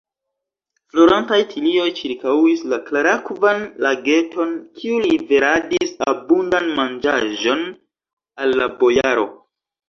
Florantaj 0.93 1.37
tilioj 1.49 1.89
ĉirkaŭis 1.99 2.63
la 2.71 2.79
klarakvan 2.87 3.61
lageton, 3.87 4.55
kiu 4.79 4.97
liveradis 5.03 5.93
abundan 6.15 6.67
manĝaĵon 6.81 7.63
al 8.47 8.57
la 8.63 8.71
bojaro. 8.83 9.29